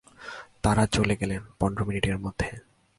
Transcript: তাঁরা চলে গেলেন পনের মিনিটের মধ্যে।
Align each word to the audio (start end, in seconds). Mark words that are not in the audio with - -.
তাঁরা 0.61 0.87
চলে 0.87 1.15
গেলেন 1.15 1.41
পনের 1.59 1.85
মিনিটের 1.85 2.17
মধ্যে। 2.19 2.49